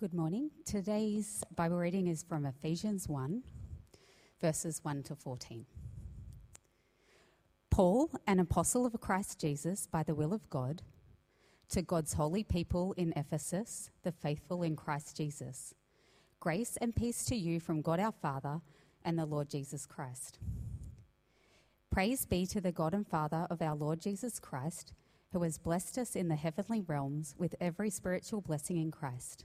[0.00, 0.50] Good morning.
[0.64, 3.42] Today's Bible reading is from Ephesians 1,
[4.40, 5.66] verses 1 to 14.
[7.68, 10.80] Paul, an apostle of Christ Jesus by the will of God,
[11.68, 15.74] to God's holy people in Ephesus, the faithful in Christ Jesus.
[16.40, 18.62] Grace and peace to you from God our Father
[19.04, 20.38] and the Lord Jesus Christ.
[21.90, 24.94] Praise be to the God and Father of our Lord Jesus Christ,
[25.34, 29.44] who has blessed us in the heavenly realms with every spiritual blessing in Christ.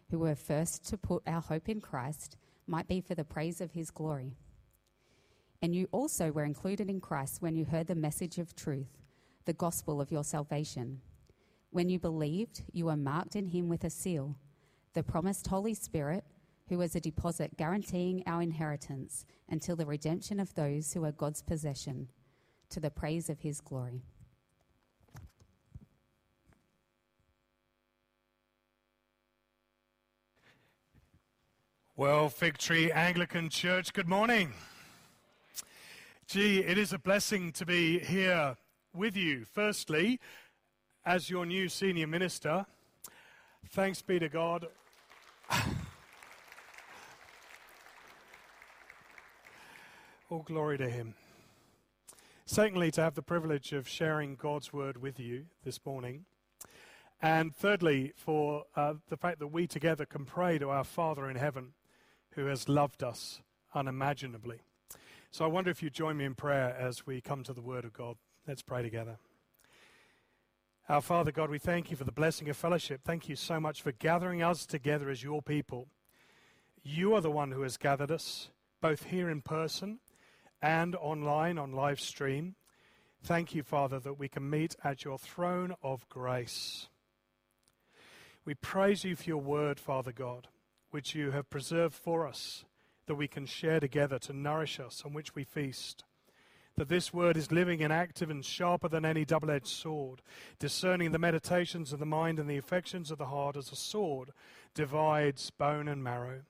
[0.11, 3.71] who were first to put our hope in Christ, might be for the praise of
[3.71, 4.35] his glory.
[5.61, 8.99] And you also were included in Christ when you heard the message of truth,
[9.45, 11.01] the gospel of your salvation.
[11.71, 14.35] When you believed, you were marked in him with a seal,
[14.93, 16.25] the promised Holy Spirit,
[16.67, 21.41] who was a deposit guaranteeing our inheritance until the redemption of those who are God's
[21.41, 22.09] possession,
[22.69, 24.03] to the praise of his glory.
[32.01, 34.53] Well, Fig Tree Anglican Church, good morning.
[36.25, 38.57] Gee, it is a blessing to be here
[38.91, 39.45] with you.
[39.45, 40.19] Firstly,
[41.05, 42.65] as your new senior minister,
[43.69, 44.65] thanks be to God.
[50.31, 51.13] All glory to Him.
[52.47, 56.25] Secondly, to have the privilege of sharing God's word with you this morning.
[57.21, 61.35] And thirdly, for uh, the fact that we together can pray to our Father in
[61.35, 61.73] heaven
[62.35, 63.41] who has loved us
[63.73, 64.61] unimaginably.
[65.31, 67.85] So I wonder if you join me in prayer as we come to the Word
[67.85, 68.17] of God.
[68.47, 69.17] Let's pray together.
[70.89, 73.01] Our Father God, we thank you for the blessing of fellowship.
[73.05, 75.87] Thank you so much for gathering us together as your people.
[76.83, 78.49] You are the one who has gathered us,
[78.81, 79.99] both here in person
[80.61, 82.55] and online on live stream.
[83.23, 86.87] Thank you, Father, that we can meet at your throne of grace.
[88.43, 90.47] We praise you for your word, Father God,
[90.91, 92.65] which you have preserved for us
[93.07, 96.03] that we can share together to nourish us, on which we feast.
[96.77, 100.21] That this word is living and active and sharper than any double edged sword,
[100.59, 104.31] discerning the meditations of the mind and the affections of the heart as a sword
[104.73, 106.43] divides bone and marrow,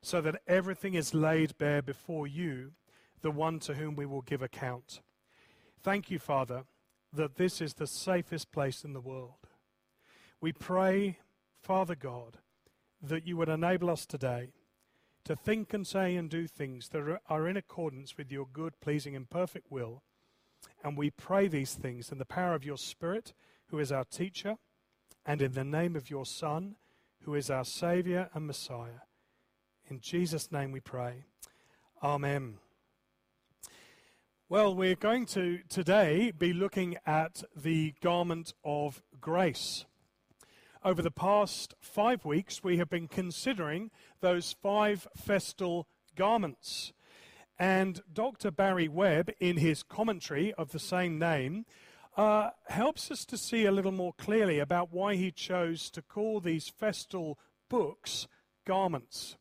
[0.00, 2.72] so that everything is laid bare before you,
[3.20, 5.00] the one to whom we will give account.
[5.82, 6.64] Thank you, Father,
[7.12, 9.48] that this is the safest place in the world.
[10.40, 11.18] We pray,
[11.60, 12.38] Father God,
[13.08, 14.50] that you would enable us today
[15.24, 19.16] to think and say and do things that are in accordance with your good, pleasing,
[19.16, 20.02] and perfect will.
[20.84, 23.34] And we pray these things in the power of your Spirit,
[23.68, 24.56] who is our teacher,
[25.24, 26.76] and in the name of your Son,
[27.22, 29.02] who is our Saviour and Messiah.
[29.88, 31.24] In Jesus' name we pray.
[32.02, 32.58] Amen.
[34.48, 39.86] Well, we're going to today be looking at the garment of grace.
[40.86, 46.92] Over the past five weeks, we have been considering those five festal garments.
[47.58, 48.52] And Dr.
[48.52, 51.66] Barry Webb, in his commentary of the same name,
[52.16, 56.38] uh, helps us to see a little more clearly about why he chose to call
[56.38, 57.36] these festal
[57.68, 58.28] books
[58.64, 59.36] garments.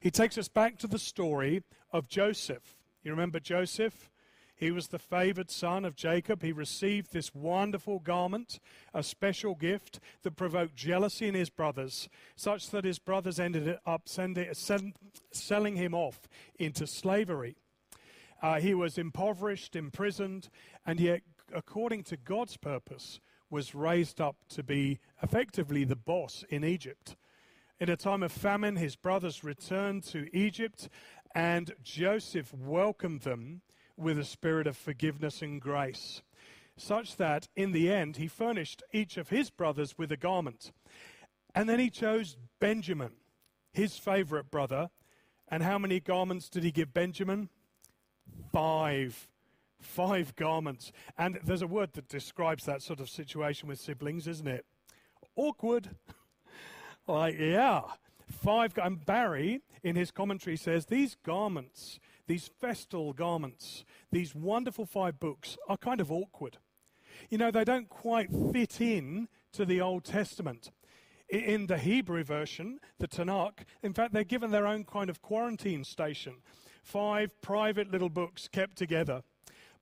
[0.00, 1.62] He takes us back to the story
[1.92, 2.76] of Joseph.
[3.04, 4.10] You remember Joseph?
[4.58, 6.42] He was the favored son of Jacob.
[6.42, 8.58] He received this wonderful garment,
[8.92, 14.08] a special gift that provoked jealousy in his brothers, such that his brothers ended up
[14.08, 14.94] sending, send,
[15.32, 16.28] selling him off
[16.58, 17.56] into slavery.
[18.42, 20.48] Uh, he was impoverished, imprisoned,
[20.84, 21.22] and yet,
[21.54, 23.20] according to God's purpose,
[23.50, 27.16] was raised up to be effectively the boss in Egypt.
[27.78, 30.88] In a time of famine, his brothers returned to Egypt,
[31.32, 33.62] and Joseph welcomed them
[33.98, 36.22] with a spirit of forgiveness and grace,
[36.76, 40.72] such that in the end he furnished each of his brothers with a garment.
[41.54, 43.12] And then he chose Benjamin,
[43.72, 44.90] his favorite brother,
[45.50, 47.48] And how many garments did he give Benjamin?
[48.52, 49.28] Five.
[49.80, 50.92] Five garments.
[51.16, 54.66] And there's a word that describes that sort of situation with siblings, isn't it?
[55.36, 55.90] Awkward.
[57.08, 57.82] like, yeah.
[58.30, 58.76] Five.
[58.76, 61.98] And Barry, in his commentary, says these garments,
[62.28, 66.58] these festal garments, these wonderful five books are kind of awkward.
[67.30, 70.70] You know, they don't quite fit in to the Old Testament.
[71.28, 75.84] In the Hebrew version, the Tanakh, in fact, they're given their own kind of quarantine
[75.84, 76.36] station.
[76.82, 79.22] Five private little books kept together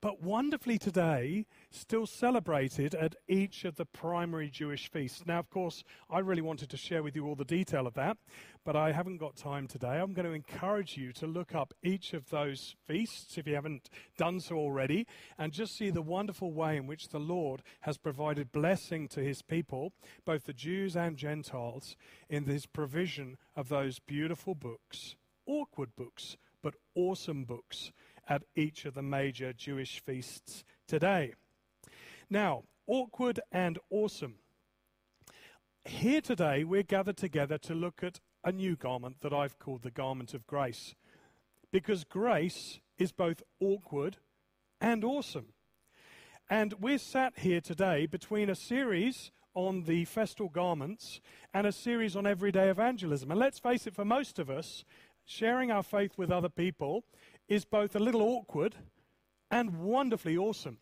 [0.01, 5.25] but wonderfully today, still celebrated at each of the primary Jewish feasts.
[5.27, 8.17] Now, of course, I really wanted to share with you all the detail of that,
[8.65, 9.99] but I haven't got time today.
[9.99, 13.91] I'm going to encourage you to look up each of those feasts if you haven't
[14.17, 15.07] done so already,
[15.39, 19.43] and just see the wonderful way in which the Lord has provided blessing to his
[19.43, 19.93] people,
[20.25, 21.97] both the Jews and Gentiles,
[22.29, 25.17] in this provision of those beautiful books,
[25.47, 27.93] awkward books, but awesome books
[28.29, 31.35] at each of the major Jewish feasts today.
[32.29, 34.37] Now, awkward and awesome.
[35.85, 39.93] Here today, we're gathered together to look at a new garment that I've called the
[39.93, 40.97] garment of grace.
[41.71, 44.17] Because grace is both awkward
[44.81, 45.53] and awesome.
[46.51, 51.21] And we're sat here today between a series on the festal garments
[51.55, 53.31] and a series on everyday evangelism.
[53.31, 54.85] And let's face it, for most of us,
[55.25, 57.05] sharing our faith with other people
[57.49, 58.75] is both a little awkward
[59.49, 60.79] and wonderfully awesome.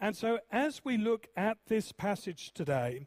[0.00, 3.06] And so, as we look at this passage today,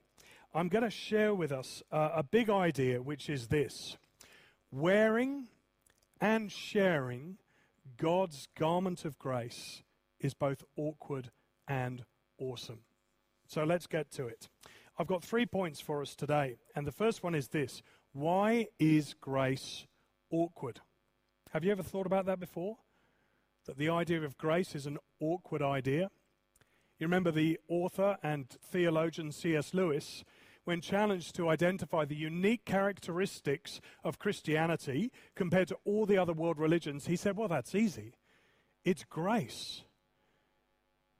[0.53, 3.97] I'm going to share with us uh, a big idea, which is this
[4.71, 5.47] wearing
[6.19, 7.37] and sharing
[7.97, 9.83] God's garment of grace
[10.19, 11.31] is both awkward
[11.67, 12.03] and
[12.39, 12.79] awesome.
[13.47, 14.47] So, let's get to it.
[14.97, 16.57] I've got three points for us today.
[16.75, 19.85] And the first one is this Why is grace
[20.31, 20.79] awkward?
[21.51, 22.77] Have you ever thought about that before?
[23.65, 26.09] That the idea of grace is an awkward idea?
[26.99, 29.73] You remember the author and theologian C.S.
[29.73, 30.23] Lewis,
[30.63, 36.57] when challenged to identify the unique characteristics of Christianity compared to all the other world
[36.57, 38.15] religions, he said, Well, that's easy.
[38.83, 39.83] It's grace.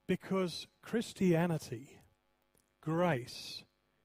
[0.06, 2.00] Because Christianity,
[2.80, 3.62] grace,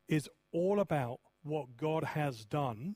[0.07, 2.95] is all about what God has done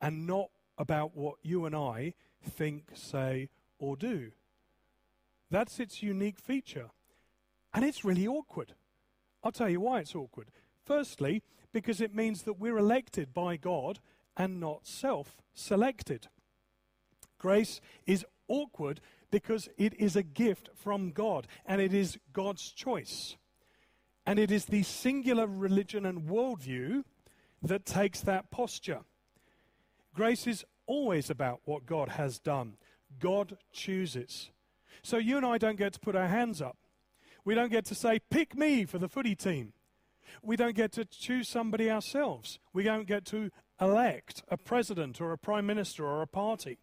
[0.00, 3.48] and not about what you and I think, say,
[3.78, 4.32] or do.
[5.50, 6.90] That's its unique feature.
[7.78, 8.74] And it's really awkward.
[9.44, 10.50] I'll tell you why it's awkward.
[10.84, 14.00] Firstly, because it means that we're elected by God
[14.36, 16.26] and not self selected.
[17.38, 23.36] Grace is awkward because it is a gift from God and it is God's choice.
[24.26, 27.04] And it is the singular religion and worldview
[27.62, 29.02] that takes that posture.
[30.16, 32.76] Grace is always about what God has done.
[33.20, 34.50] God chooses.
[35.04, 36.76] So you and I don't get to put our hands up.
[37.48, 39.72] We don't get to say, pick me for the footy team.
[40.42, 42.58] We don't get to choose somebody ourselves.
[42.74, 43.48] We don't get to
[43.80, 46.76] elect a president or a prime minister or a party.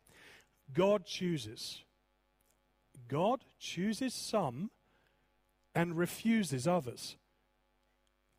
[0.74, 1.84] God chooses.
[3.08, 4.72] God chooses some
[5.76, 7.16] and refuses others.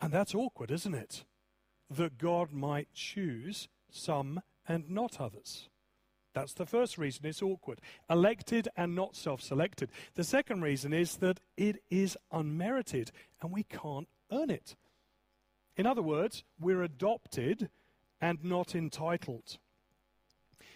[0.00, 1.24] And that's awkward, isn't it?
[1.88, 5.68] That God might choose some and not others.
[6.36, 7.80] That's the first reason it's awkward.
[8.10, 9.90] Elected and not self selected.
[10.16, 14.76] The second reason is that it is unmerited and we can't earn it.
[15.78, 17.70] In other words, we're adopted
[18.20, 19.56] and not entitled.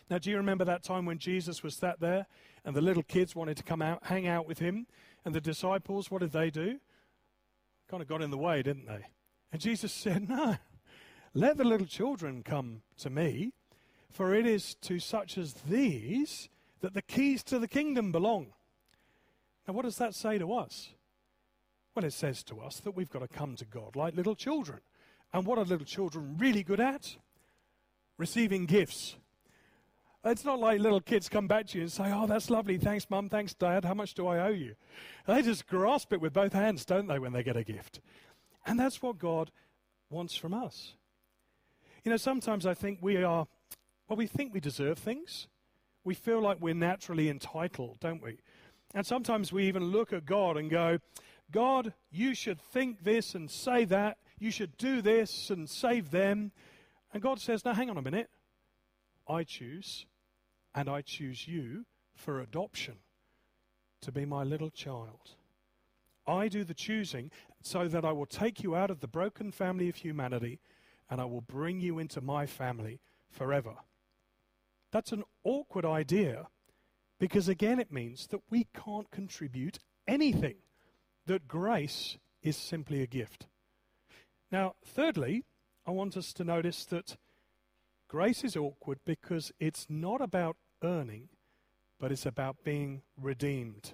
[0.09, 2.27] Now, do you remember that time when Jesus was sat there
[2.65, 4.87] and the little kids wanted to come out, hang out with him?
[5.27, 6.81] And the disciples, what did they do?
[7.91, 9.05] Kind of got in the way, didn't they?
[9.53, 10.57] And Jesus said, No,
[11.35, 13.53] let the little children come to me
[14.11, 16.49] for it is to such as these
[16.81, 18.49] that the keys to the kingdom belong.
[19.67, 20.91] Now, what does that say to us?
[21.95, 24.81] Well, it says to us that we've got to come to God like little children.
[25.33, 27.17] And what are little children really good at?
[28.17, 29.17] Receiving gifts.
[30.25, 32.77] It's not like little kids come back to you and say, Oh, that's lovely.
[32.77, 33.29] Thanks, mum.
[33.29, 33.85] Thanks, dad.
[33.85, 34.75] How much do I owe you?
[35.27, 38.01] They just grasp it with both hands, don't they, when they get a gift?
[38.67, 39.51] And that's what God
[40.11, 40.95] wants from us.
[42.05, 43.47] You know, sometimes I think we are
[44.11, 45.47] well, we think we deserve things.
[46.03, 48.39] We feel like we're naturally entitled, don't we?
[48.93, 50.99] And sometimes we even look at God and go,
[51.53, 54.19] God, you should think this and say that.
[54.41, 56.51] You should do this and save them.
[57.15, 58.31] And God says, Now, hang on a minute.
[59.29, 60.07] I choose,
[60.75, 61.85] and I choose you
[62.17, 62.97] for adoption
[64.01, 65.37] to be my little child.
[66.27, 67.31] I do the choosing
[67.63, 70.59] so that I will take you out of the broken family of humanity
[71.09, 72.99] and I will bring you into my family
[73.31, 73.77] forever.
[74.93, 76.49] That's an awkward idea
[77.19, 79.79] because, again, it means that we can't contribute
[80.09, 80.57] anything,
[81.27, 83.47] that grace is simply a gift.
[84.51, 85.45] Now, thirdly,
[85.87, 87.17] I want us to notice that
[88.09, 91.29] grace is awkward because it's not about earning,
[91.99, 93.93] but it's about being redeemed.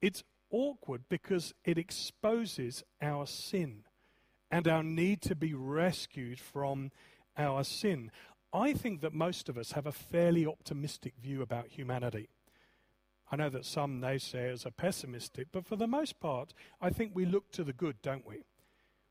[0.00, 3.84] It's awkward because it exposes our sin
[4.50, 6.90] and our need to be rescued from
[7.36, 8.10] our sin.
[8.52, 12.28] I think that most of us have a fairly optimistic view about humanity.
[13.30, 17.26] I know that some naysayers are pessimistic, but for the most part, I think we
[17.26, 18.44] look to the good, don't we?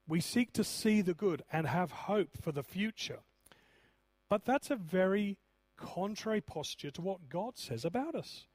[0.07, 3.19] We seek to see the good and have hope for the future.
[4.29, 5.37] But that's a very
[5.75, 8.47] contrary posture to what God says about us.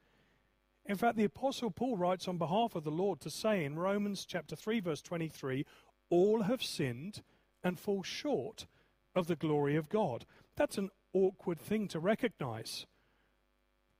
[0.85, 4.27] In fact, the Apostle Paul writes on behalf of the Lord to say in Romans
[4.27, 5.65] chapter 3, verse 23,
[6.11, 7.23] all have sinned
[7.63, 8.67] and fall short
[9.15, 10.27] of the glory of God.
[10.57, 12.87] That's an awkward thing to recognize.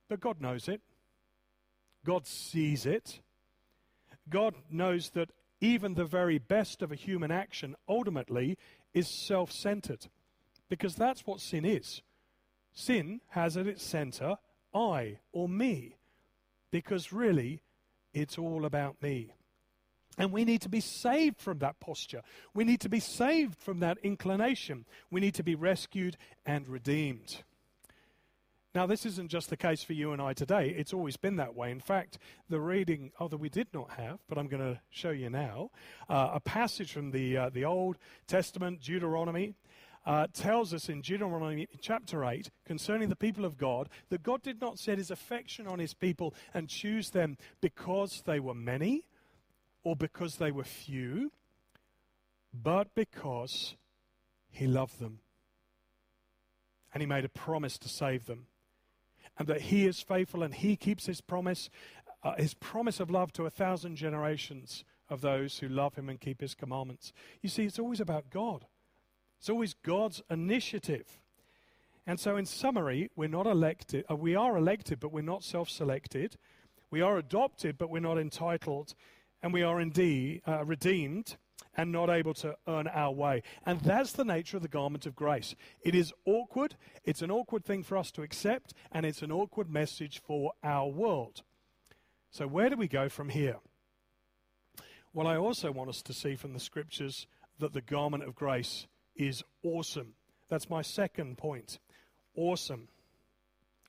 [0.09, 0.81] But God knows it.
[2.05, 3.19] God sees it.
[4.29, 5.29] God knows that
[5.61, 8.57] even the very best of a human action ultimately
[8.93, 10.07] is self centered.
[10.69, 12.01] Because that's what sin is.
[12.73, 14.37] Sin has at its center
[14.73, 15.97] I or me.
[16.71, 17.61] Because really,
[18.13, 19.33] it's all about me.
[20.17, 22.21] And we need to be saved from that posture.
[22.53, 24.85] We need to be saved from that inclination.
[25.09, 27.43] We need to be rescued and redeemed.
[28.75, 30.69] Now, this isn't just the case for you and I today.
[30.69, 31.69] It's always been that way.
[31.69, 32.17] In fact,
[32.49, 35.69] the reading, although we did not have, but I'm going to show you now,
[36.09, 39.53] uh, a passage from the, uh, the Old Testament, Deuteronomy,
[40.07, 44.59] uh, tells us in Deuteronomy chapter 8 concerning the people of God that God did
[44.59, 49.05] not set his affection on his people and choose them because they were many
[49.83, 51.31] or because they were few,
[52.53, 53.75] but because
[54.49, 55.19] he loved them.
[56.93, 58.45] And he made a promise to save them.
[59.37, 61.69] And that he is faithful and he keeps his promise,
[62.23, 66.19] uh, his promise of love to a thousand generations of those who love him and
[66.19, 67.11] keep his commandments.
[67.41, 68.65] You see, it's always about God,
[69.39, 71.19] it's always God's initiative.
[72.05, 75.69] And so, in summary, we're not elected, uh, we are elected, but we're not self
[75.69, 76.35] selected.
[76.91, 78.93] We are adopted, but we're not entitled
[79.43, 81.35] and we are indeed uh, redeemed
[81.75, 83.43] and not able to earn our way.
[83.65, 85.53] And that's the nature of the garment of grace.
[85.81, 89.69] It is awkward, it's an awkward thing for us to accept, and it's an awkward
[89.69, 91.43] message for our world.
[92.31, 93.57] So, where do we go from here?
[95.13, 97.27] Well, I also want us to see from the scriptures
[97.59, 100.13] that the garment of grace is awesome.
[100.49, 101.79] That's my second point.
[102.35, 102.87] Awesome.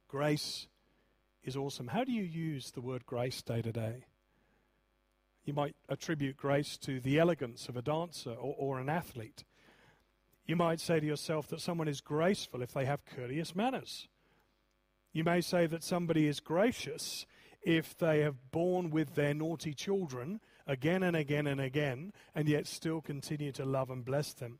[0.08, 0.66] Grace
[1.42, 1.88] is awesome.
[1.88, 4.04] How do you use the word grace day to day?
[5.44, 9.44] You might attribute grace to the elegance of a dancer or, or an athlete.
[10.46, 14.08] You might say to yourself that someone is graceful if they have courteous manners.
[15.12, 17.26] You may say that somebody is gracious
[17.62, 22.66] if they have borne with their naughty children again and again and again, and yet
[22.66, 24.58] still continue to love and bless them.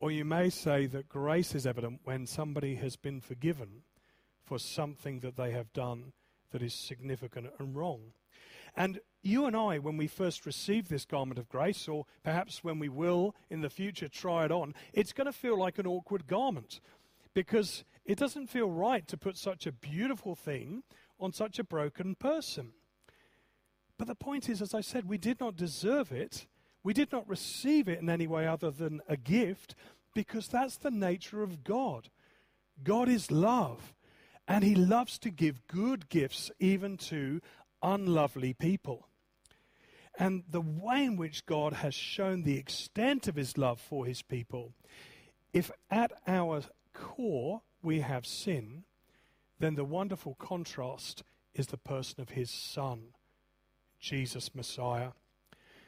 [0.00, 3.82] Or you may say that grace is evident when somebody has been forgiven
[4.42, 6.12] for something that they have done
[6.50, 8.12] that is significant and wrong.
[8.76, 12.78] And you and I, when we first receive this garment of grace, or perhaps when
[12.78, 16.26] we will in the future try it on, it's going to feel like an awkward
[16.26, 16.80] garment
[17.32, 20.82] because it doesn't feel right to put such a beautiful thing
[21.18, 22.72] on such a broken person.
[23.98, 26.46] But the point is, as I said, we did not deserve it.
[26.82, 29.74] We did not receive it in any way other than a gift
[30.14, 32.10] because that's the nature of God.
[32.82, 33.94] God is love,
[34.46, 37.40] and He loves to give good gifts even to
[37.84, 39.06] unlovely people.
[40.18, 44.22] And the way in which God has shown the extent of his love for his
[44.22, 44.72] people,
[45.52, 46.62] if at our
[46.92, 48.84] core we have sin,
[49.58, 51.22] then the wonderful contrast
[51.54, 53.08] is the person of his Son,
[54.00, 55.10] Jesus Messiah.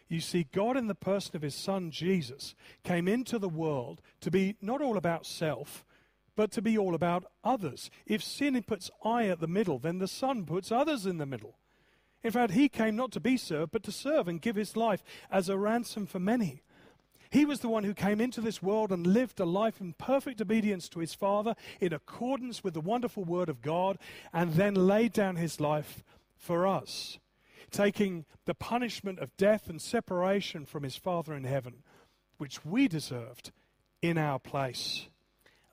[0.08, 4.30] You see, God, in the person of his Son Jesus, came into the world to
[4.30, 5.84] be not all about self,
[6.36, 7.90] but to be all about others.
[8.06, 11.58] If sin puts I at the middle, then the Son puts others in the middle.
[12.26, 15.04] In fact, he came not to be served, but to serve and give his life
[15.30, 16.64] as a ransom for many.
[17.30, 20.40] He was the one who came into this world and lived a life in perfect
[20.40, 23.96] obedience to his Father, in accordance with the wonderful Word of God,
[24.32, 26.02] and then laid down his life
[26.36, 27.20] for us,
[27.70, 31.84] taking the punishment of death and separation from his Father in heaven,
[32.38, 33.52] which we deserved
[34.02, 35.06] in our place.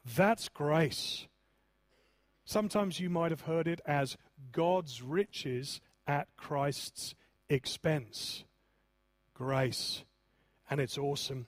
[0.05, 1.25] That's grace.
[2.45, 4.17] Sometimes you might have heard it as
[4.51, 7.15] God's riches at Christ's
[7.49, 8.43] expense.
[9.33, 10.03] Grace.
[10.69, 11.47] And it's awesome.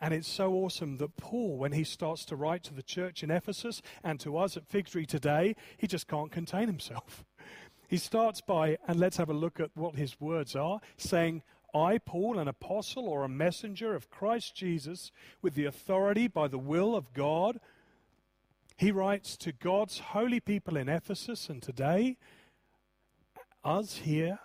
[0.00, 3.30] And it's so awesome that Paul, when he starts to write to the church in
[3.30, 7.24] Ephesus and to us at Fig Tree today, he just can't contain himself.
[7.88, 11.98] He starts by, and let's have a look at what his words are, saying, I,
[11.98, 16.96] Paul, an apostle or a messenger of Christ Jesus, with the authority by the will
[16.96, 17.60] of God.
[18.76, 22.16] He writes to God's holy people in Ephesus and today,
[23.66, 24.38] us here,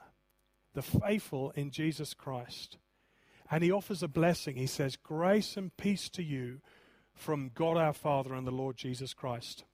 [0.74, 2.78] the faithful in Jesus Christ.
[3.50, 4.56] And he offers a blessing.
[4.56, 6.62] He says, Grace and peace to you
[7.14, 9.66] from God our Father and the Lord Jesus Christ.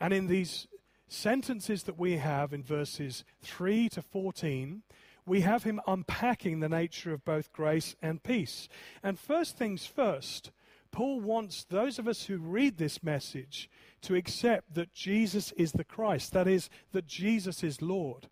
[0.00, 0.66] And in these
[1.08, 4.82] sentences that we have in verses 3 to 14,
[5.26, 8.68] we have him unpacking the nature of both grace and peace.
[9.02, 10.52] And first things first,
[10.92, 13.68] Paul wants those of us who read this message
[14.02, 18.28] to accept that Jesus is the Christ, that is, that Jesus is Lord.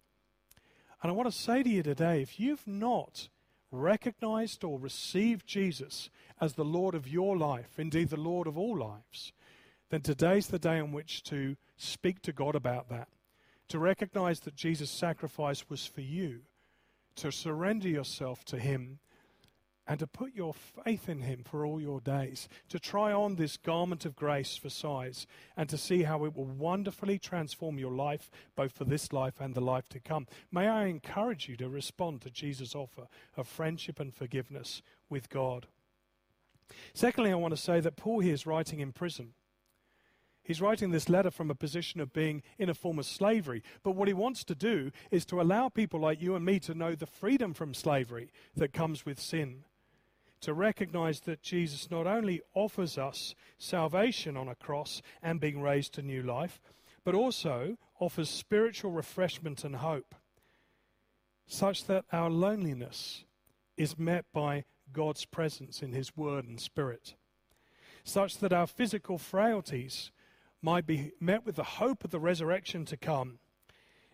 [1.03, 3.29] And I want to say to you today if you've not
[3.73, 8.79] recognized or received Jesus as the Lord of your life, indeed the Lord of all
[8.79, 9.33] lives,
[9.91, 13.09] then today's the day on which to speak to God about that.
[13.69, 16.43] To recognize that Jesus' sacrifice was for you,
[17.17, 18.99] to surrender yourself to Him
[19.87, 23.57] and to put your faith in Him for all your days, to try on this
[23.57, 28.31] garment of grace for size, and to see how it will wonderfully transform your life,
[28.55, 30.27] both for this life and the life to come.
[30.51, 35.67] May I encourage you to respond to Jesus' offer of friendship and forgiveness with God.
[36.95, 39.35] Secondly, I want to say that Paul here is writing in prison.
[40.45, 43.63] He's writing this letter from a position of being in a form of slavery.
[43.85, 46.75] But what he wants to do is to allow people like you and me to
[46.75, 49.65] know the freedom from slavery that comes with sin
[50.43, 55.95] to recognize that Jesus not only offers us salvation on a cross and being raised
[55.95, 56.61] to new life,
[57.05, 60.15] but also offers spiritual refreshment and hope,
[61.47, 63.25] such that our loneliness
[63.77, 67.15] is met by God's presence in His Word and Spirit,
[68.05, 70.11] such that our physical frailties
[70.61, 73.39] might be met with the hope of the resurrection to come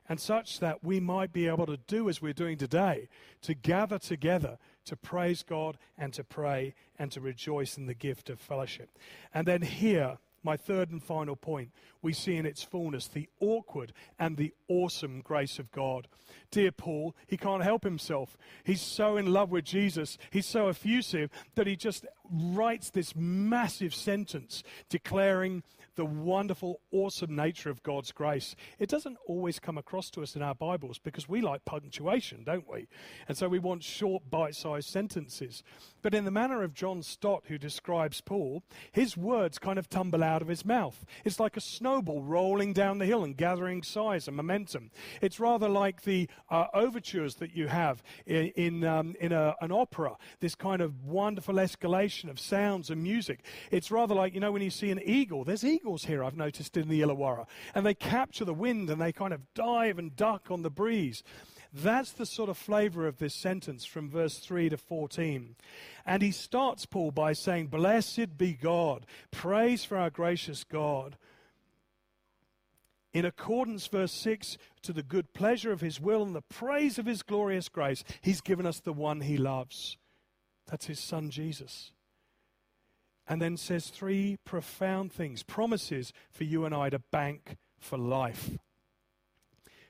[0.09, 3.09] and such that we might be able to do as we're doing today,
[3.43, 8.29] to gather together to praise God and to pray and to rejoice in the gift
[8.31, 8.91] of fellowship.
[9.33, 11.71] And then here, my third and final point,
[12.01, 16.09] we see in its fullness the awkward and the awesome grace of God.
[16.51, 18.39] Dear Paul, he can't help himself.
[18.65, 23.95] He's so in love with Jesus, he's so effusive that he just writes this massive
[23.95, 25.63] sentence declaring
[25.99, 28.55] the wonderful, awesome nature of God's grace.
[28.79, 32.71] It doesn't always come across to us in our Bibles because we like punctuation, don't
[32.71, 32.87] we?
[33.27, 35.65] And so we want short, bite sized sentences.
[36.03, 40.23] But in the manner of John Stott, who describes Paul, his words kind of tumble
[40.23, 41.05] out of his mouth.
[41.25, 44.91] It's like a snowball rolling down the hill and gathering size and momentum.
[45.21, 49.73] It's rather like the uh, overtures that you have in, in, um, in a, an
[49.73, 53.41] opera, this kind of wonderful escalation of sounds and music.
[53.71, 56.77] It's rather like, you know, when you see an eagle, there's eagles here, I've noticed
[56.77, 60.51] in the Illawarra, and they capture the wind and they kind of dive and duck
[60.51, 61.23] on the breeze.
[61.73, 65.55] That's the sort of flavor of this sentence from verse 3 to 14.
[66.07, 71.17] And he starts Paul by saying, Blessed be God, praise for our gracious God.
[73.13, 77.07] In accordance, verse 6, to the good pleasure of his will and the praise of
[77.07, 79.97] his glorious grace, he's given us the one he loves.
[80.67, 81.93] That's his son Jesus.
[83.27, 88.59] And then says three profound things, promises for you and I to bank for life.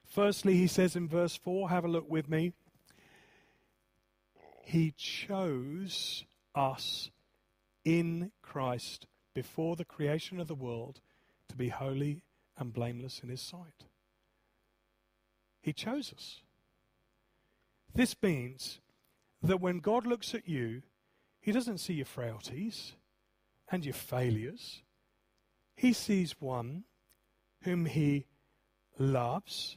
[0.09, 2.53] Firstly, he says in verse 4, have a look with me.
[4.65, 7.11] He chose us
[7.85, 11.01] in Christ before the creation of the world
[11.49, 12.23] to be holy
[12.57, 13.85] and blameless in his sight.
[15.61, 16.41] He chose us.
[17.95, 18.81] This means
[19.43, 20.83] that when God looks at you,
[21.41, 22.93] he doesn't see your frailties
[23.71, 24.83] and your failures.
[25.77, 26.85] He sees one
[27.63, 28.27] whom he
[28.99, 29.77] loves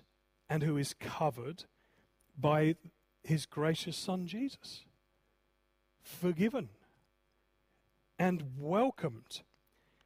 [0.52, 1.64] and who is covered
[2.38, 2.76] by
[3.24, 4.84] his gracious Son Jesus.
[6.02, 6.68] Forgiven
[8.20, 9.44] and welcomed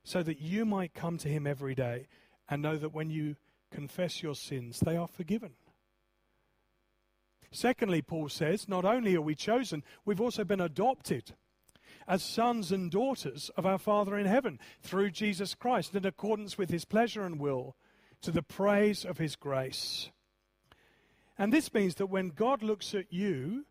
[0.03, 2.05] so that you might come to him every day
[2.47, 3.37] and know that when you
[3.71, 5.53] confess your sins, they are forgiven.
[7.51, 11.33] Secondly, Paul says, not only are we chosen, we've also been adopted
[12.07, 16.69] as sons and daughters of our Father in heaven through Jesus Christ in accordance with
[16.69, 17.75] his pleasure and will
[18.21, 20.11] to the praise of his grace.
[21.37, 23.65] And this means that when God looks at you,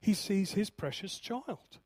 [0.00, 1.78] he sees his precious child.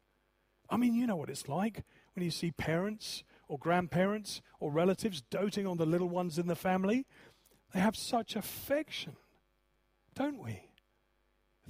[0.70, 1.82] I mean, you know what it's like
[2.14, 6.54] when you see parents or grandparents or relatives doting on the little ones in the
[6.56, 7.06] family.
[7.72, 9.16] They have such affection,
[10.14, 10.70] don't we?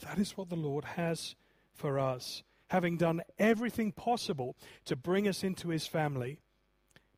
[0.04, 1.34] That is what the Lord has
[1.72, 2.42] for us.
[2.68, 6.40] having done everything possible to bring us into his family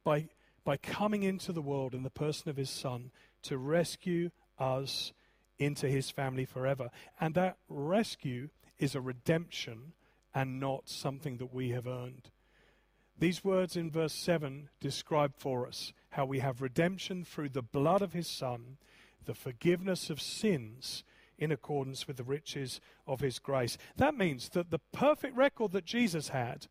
[0.05, 0.29] by,
[0.65, 3.11] by coming into the world in the person of his Son
[3.43, 5.13] to rescue us
[5.59, 6.91] into his family forever.
[7.21, 9.93] And that rescue is a redemption
[10.35, 12.31] and not something that we have earned.
[13.19, 18.03] These words in verse 7 describe for us how we have redemption through the blood
[18.03, 18.77] of his Son,
[19.25, 21.03] the forgiveness of sins
[21.39, 23.79] in accordance with the riches of his grace.
[23.97, 26.67] That means that the perfect record that Jesus had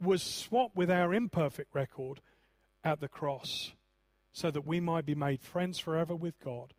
[0.00, 2.20] was swapped with our imperfect record
[2.82, 3.72] at the cross
[4.32, 6.74] so that we might be made friends forever with God,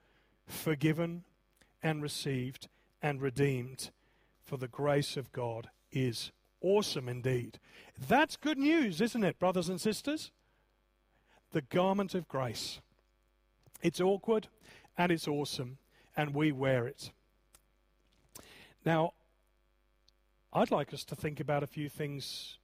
[0.48, 1.24] forgiven
[1.82, 2.68] and received
[3.02, 3.92] and redeemed.
[4.44, 6.32] For the grace of God is
[6.62, 7.60] awesome indeed.
[8.08, 10.32] That's good news, isn't it, brothers and sisters?
[11.52, 12.80] The garment of grace.
[13.82, 14.48] It's awkward
[14.98, 15.78] and it's awesome,
[16.16, 17.12] and we wear it.
[18.86, 19.14] Now,
[20.54, 22.58] I'd like us to think about a few things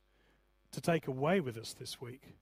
[0.72, 2.36] to take away with us this week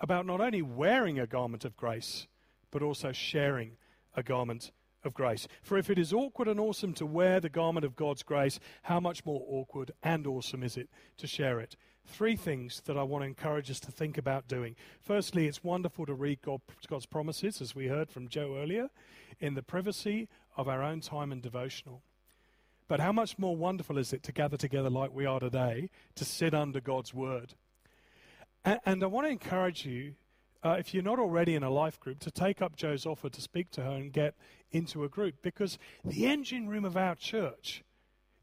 [0.00, 2.26] about not only wearing a garment of grace,
[2.70, 3.72] but also sharing
[4.18, 4.72] a garment
[5.04, 5.46] of grace.
[5.62, 9.00] For if it is awkward and awesome to wear the garment of God's grace, how
[9.00, 11.76] much more awkward and awesome is it to share it?
[12.04, 14.76] Three things that I want to encourage us to think about doing.
[15.00, 18.88] Firstly, it's wonderful to read God, God's promises, as we heard from Joe earlier,
[19.40, 22.02] in the privacy of our own time and devotional.
[22.88, 26.24] But how much more wonderful is it to gather together like we are today to
[26.24, 27.54] sit under God's word?
[28.64, 30.14] And I want to encourage you,
[30.62, 33.40] uh, if you're not already in a life group, to take up Joe's offer to
[33.40, 34.34] speak to her and get
[34.70, 37.84] into a group because the engine room of our church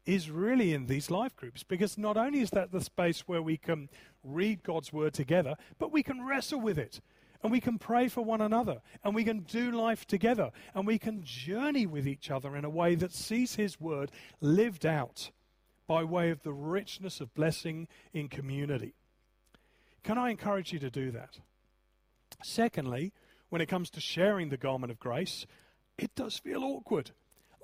[0.06, 3.56] is really in these life groups because not only is that the space where we
[3.56, 3.88] can
[4.22, 7.00] read God's word together, but we can wrestle with it
[7.42, 10.98] and we can pray for one another and we can do life together and we
[10.98, 15.30] can journey with each other in a way that sees His word lived out
[15.86, 18.94] by way of the richness of blessing in community.
[20.02, 21.38] Can I encourage you to do that?
[22.42, 23.12] Secondly,
[23.48, 25.46] when it comes to sharing the garment of grace,
[25.98, 27.12] it does feel awkward.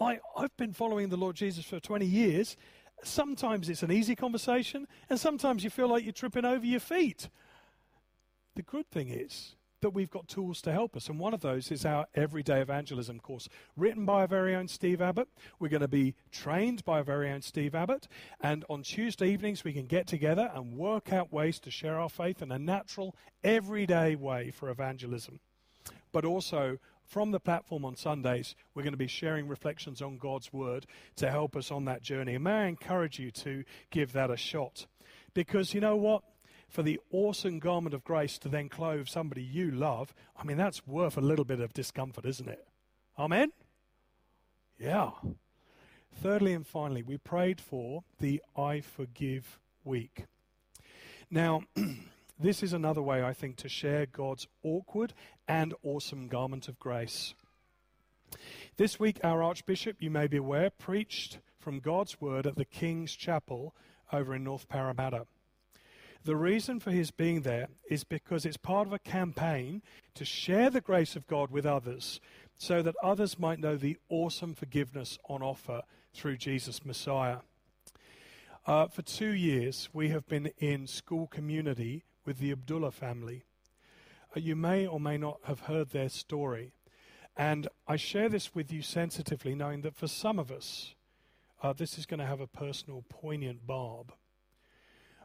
[0.01, 2.57] Like, I've been following the Lord Jesus for 20 years.
[3.05, 7.29] Sometimes it's an easy conversation, and sometimes you feel like you're tripping over your feet.
[8.55, 11.71] The good thing is that we've got tools to help us, and one of those
[11.71, 15.29] is our Everyday Evangelism course, written by our very own Steve Abbott.
[15.59, 18.09] We're going to be trained by our very own Steve Abbott,
[18.41, 22.09] and on Tuesday evenings we can get together and work out ways to share our
[22.09, 23.15] faith in a natural,
[23.45, 25.41] everyday way for evangelism.
[26.13, 30.53] But also, from the platform on Sundays, we're going to be sharing reflections on God's
[30.53, 32.35] Word to help us on that journey.
[32.37, 34.87] And may I encourage you to give that a shot?
[35.35, 36.23] Because you know what?
[36.73, 40.87] For the awesome garment of grace to then clothe somebody you love, I mean, that's
[40.87, 42.67] worth a little bit of discomfort, isn't it?
[43.19, 43.53] Amen?
[44.79, 45.11] Yeah.
[46.23, 50.25] Thirdly and finally, we prayed for the I Forgive week.
[51.31, 51.63] Now,
[52.43, 55.15] This is another way, I think, to share God's awkward
[55.47, 57.35] and awesome garment of grace.
[58.77, 63.15] This week, our Archbishop, you may be aware, preached from God's Word at the King's
[63.15, 63.77] Chapel
[64.13, 65.27] over in North Parramatta.
[66.25, 69.83] The reason for his being there is because it's part of a campaign
[70.15, 72.21] to share the grace of God with others
[72.57, 75.83] so that others might know the awesome forgiveness on offer
[76.15, 77.39] through Jesus Messiah.
[78.67, 83.43] Uh, for two years, we have been in school community with the Abdallah family.
[84.37, 86.73] Uh, you may or may not have heard their story.
[87.37, 90.95] And I share this with you sensitively, knowing that for some of us,
[91.63, 94.13] uh, this is going to have a personal, poignant barb.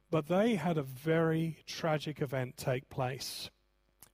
[0.10, 3.50] But they had a very tragic event take place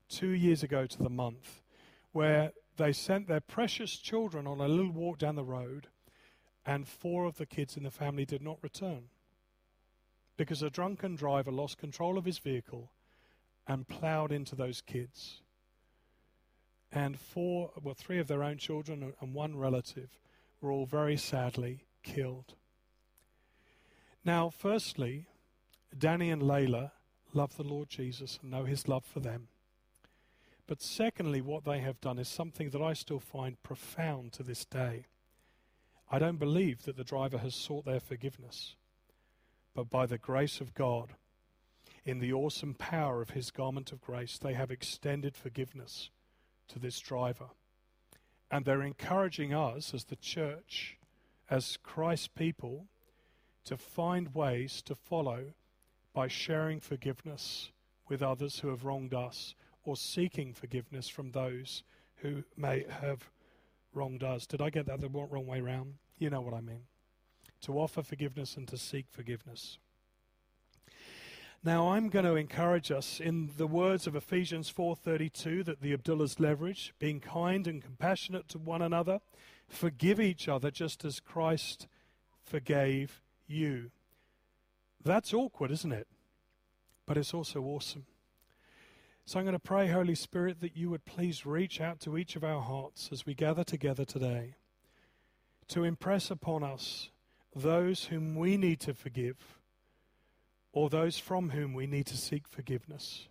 [0.10, 1.62] two years ago to the month
[2.12, 5.88] where they sent their precious children on a little walk down the road,
[6.66, 9.10] and four of the kids in the family did not return
[10.38, 12.92] because a drunken driver lost control of his vehicle
[13.68, 15.42] and ploughed into those kids.
[16.92, 20.10] And four, well, three of their own children and one relative
[20.62, 22.56] were all very sadly killed.
[24.26, 25.28] Now, firstly,
[25.98, 26.92] Danny and Leila
[27.34, 29.48] love the Lord Jesus and know his love for them.
[30.68, 34.66] But secondly, what they have done is something that I still find profound to this
[34.66, 35.06] day.
[36.10, 38.76] I don't believe that the driver has sought their forgiveness
[39.74, 41.14] but by the grace of God,
[42.06, 46.10] in the awesome power of his garment of grace, they have extended forgiveness
[46.68, 47.50] to this driver.
[48.52, 50.98] And they're encouraging us as the church,
[51.50, 52.88] as Christ's people,
[53.66, 55.54] to find ways to follow
[56.14, 57.72] by sharing forgiveness
[58.08, 61.84] with others who have wronged us or seeking forgiveness from those
[62.18, 63.30] who may have
[63.94, 64.46] wronged us.
[64.46, 65.96] Did I get that the wrong way round?
[66.18, 66.84] You know what I mean
[67.64, 69.78] to offer forgiveness and to seek forgiveness.
[71.64, 76.42] Now I'm going to encourage us in the words of Ephesians 4:32 that the Abdallahs
[76.42, 79.22] leverage, being kind and compassionate to one another,
[79.70, 81.88] forgive each other just as Christ
[82.44, 83.92] forgave you.
[85.04, 86.08] That's awkward, isn't it?
[87.06, 88.06] But it's also awesome.
[89.26, 92.36] So I'm going to pray, Holy Spirit, that you would please reach out to each
[92.36, 94.56] of our hearts as we gather together today
[95.70, 97.10] to impress upon us
[97.56, 99.60] those whom we need to forgive
[100.74, 103.28] or those from whom we need to seek forgiveness.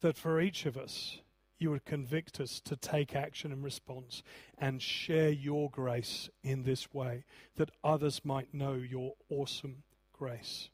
[0.00, 1.20] That for each of us,
[1.58, 4.22] you would convict us to take action in response
[4.58, 7.24] and share your grace in this way,
[7.56, 9.84] that others might know your awesome
[10.16, 10.68] grace.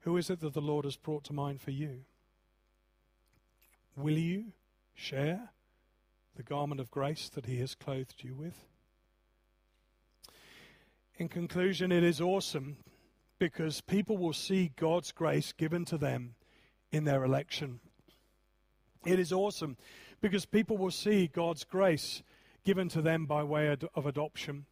[0.00, 2.00] Who is it that the Lord has brought to mind for you?
[3.96, 4.52] Will you
[4.94, 5.50] share
[6.36, 8.64] the garment of grace that He has clothed you with?
[11.18, 12.76] In conclusion, it is awesome
[13.38, 16.34] because people will see God's grace given to them
[16.92, 17.80] in their election.
[19.04, 19.76] It is awesome
[20.20, 22.22] because people will see God's grace
[22.64, 24.66] given to them by way of adoption.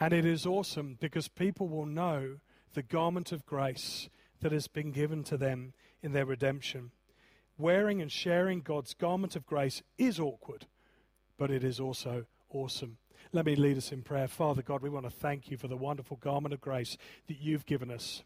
[0.00, 2.38] And it is awesome because people will know
[2.72, 4.08] the garment of grace
[4.40, 6.90] that has been given to them in their redemption.
[7.58, 10.66] Wearing and sharing God's garment of grace is awkward,
[11.36, 12.96] but it is also awesome.
[13.32, 14.26] Let me lead us in prayer.
[14.26, 16.96] Father God, we want to thank you for the wonderful garment of grace
[17.28, 18.22] that you've given us.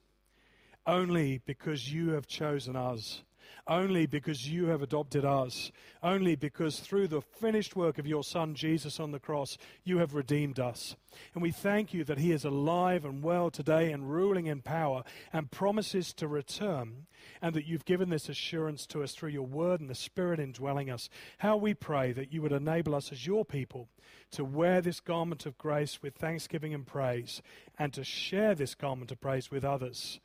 [0.87, 3.25] Only because you have chosen us
[3.67, 8.55] only because you have adopted us, only because through the finished work of your Son
[8.55, 10.97] Jesus on the cross, you have redeemed us.
[11.35, 15.05] And we thank you that he is alive and well today and ruling in power
[15.33, 17.07] and promises to return,
[17.41, 20.91] and that you've given this assurance to us through your word and the Spirit indwelling
[20.91, 21.09] us.
[21.39, 23.89] How we pray that you would enable us as your people
[24.33, 27.41] to wear this garment of grace with thanksgiving and praise,
[27.79, 30.21] and to share this garment of praise with others,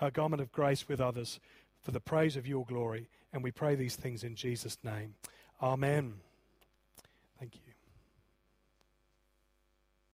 [0.00, 1.40] a garment of grace with others
[1.82, 3.08] for the praise of your glory.
[3.32, 5.14] And we pray these things in Jesus' name.
[5.60, 6.14] Amen.